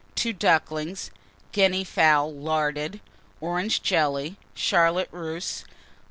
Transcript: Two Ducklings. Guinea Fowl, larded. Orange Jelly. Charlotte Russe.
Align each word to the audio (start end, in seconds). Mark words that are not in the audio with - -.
Two 0.15 0.33
Ducklings. 0.33 1.11
Guinea 1.51 1.83
Fowl, 1.83 2.33
larded. 2.33 3.01
Orange 3.39 3.83
Jelly. 3.83 4.35
Charlotte 4.55 5.09
Russe. 5.11 5.63